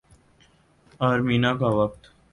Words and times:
Armenia 0.99 1.51
کا 1.59 1.69
وقت 1.79 2.01